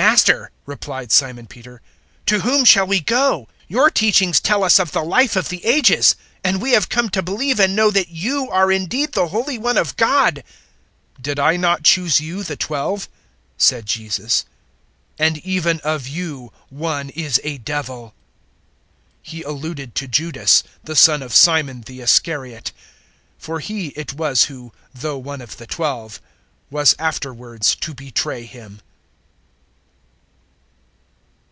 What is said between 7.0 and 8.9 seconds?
to believe and know that *you* are